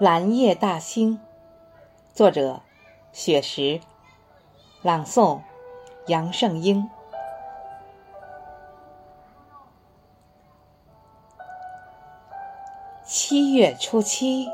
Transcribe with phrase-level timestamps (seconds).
[0.00, 1.20] 蓝夜大星，
[2.14, 2.62] 作者：
[3.12, 3.80] 雪石，
[4.82, 5.42] 朗诵：
[6.08, 6.90] 杨胜英。
[13.06, 14.48] 七月初七，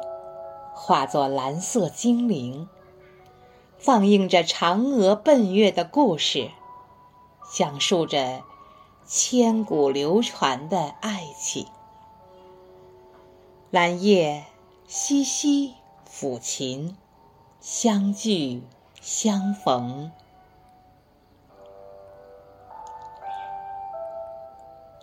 [0.74, 2.68] 化作蓝色精灵，
[3.78, 6.50] 放映着嫦娥奔月的故事，
[7.50, 8.42] 讲述着
[9.06, 11.66] 千古流传的爱情。
[13.70, 14.44] 蓝夜
[14.92, 16.96] 西西抚琴，
[17.60, 18.64] 相聚
[19.00, 20.10] 相逢。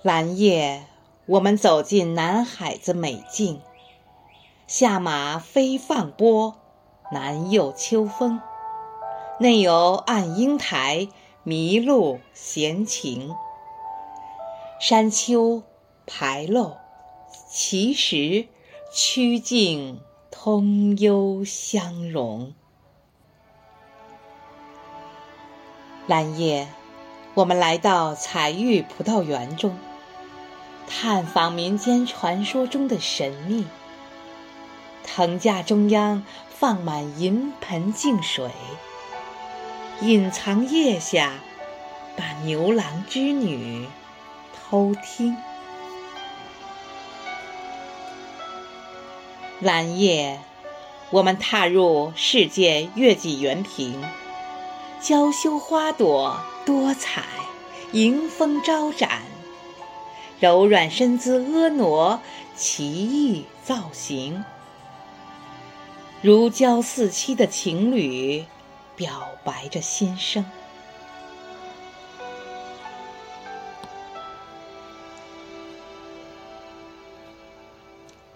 [0.02, 0.84] 蓝夜，
[1.26, 3.62] 我们走进南海子美境，
[4.68, 6.56] 下马飞放波，
[7.14, 8.42] 南又秋风。
[9.40, 11.08] 内有暗英台，
[11.46, 13.34] 麋鹿闲情。
[14.82, 15.64] 山丘
[16.06, 16.76] 排漏，
[17.48, 18.50] 奇石。
[18.92, 20.00] 曲径
[20.32, 22.54] 通幽相融。
[26.08, 26.70] 蓝夜，
[27.34, 29.78] 我们来到彩玉葡萄园中，
[30.88, 33.66] 探访民间传说中的神秘。
[35.04, 38.50] 藤架中央放满银盆净水，
[40.02, 41.34] 隐藏腋下，
[42.16, 43.88] 把牛郎织女
[44.56, 45.36] 偷听。
[49.60, 50.40] 蓝夜，
[51.10, 54.00] 我们踏入世界月季园坪，
[55.02, 57.24] 娇羞花朵多彩，
[57.92, 59.24] 迎风招展，
[60.40, 62.22] 柔软身姿婀娜，
[62.56, 64.46] 奇异造型，
[66.22, 68.46] 如胶似漆的情侣
[68.96, 70.46] 表白着心声。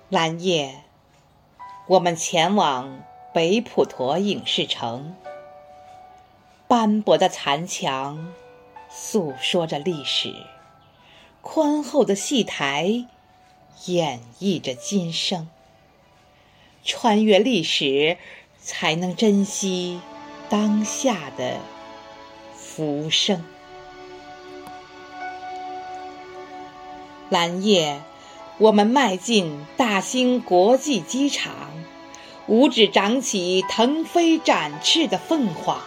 [0.09, 0.81] 蓝夜。
[1.91, 3.03] 我们前往
[3.33, 5.13] 北普陀影视城，
[6.65, 8.31] 斑驳的残墙
[8.89, 10.33] 诉说着历史，
[11.41, 13.05] 宽厚的戏台
[13.87, 15.49] 演绎着今生。
[16.85, 18.17] 穿越历史，
[18.57, 19.99] 才能珍惜
[20.47, 21.57] 当下的
[22.55, 23.43] 浮生。
[27.29, 28.01] 蓝夜。
[28.57, 31.70] 我们迈进大兴国际机场，
[32.47, 35.79] 五指长起腾飞展翅的凤凰，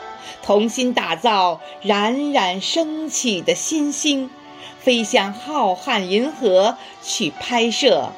[0.42, 4.30] 同心打造冉冉升起的新星，
[4.78, 8.12] 飞向浩瀚银河，去拍摄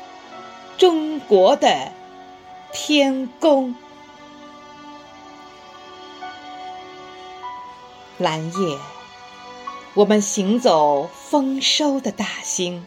[0.76, 1.92] 中国的
[2.72, 3.74] 天宫。
[8.18, 8.78] 蓝夜，
[9.94, 12.86] 我们行走丰收的大兴。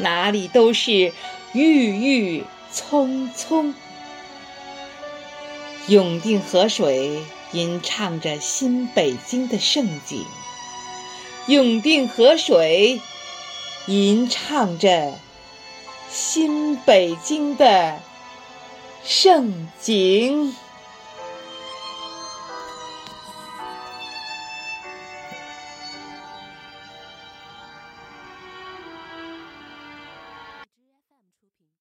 [0.00, 1.12] 哪里都是
[1.52, 3.74] 郁郁葱葱，
[5.86, 7.22] 永定河水
[7.52, 10.24] 吟唱着新北京的盛景，
[11.46, 13.00] 永定河水
[13.86, 15.14] 吟唱着
[16.10, 18.00] 新北京的
[19.04, 20.54] 盛景。